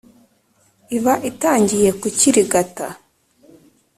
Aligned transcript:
iba 0.97 1.13
itangiye 1.29 1.89
kukirigata. 2.01 2.85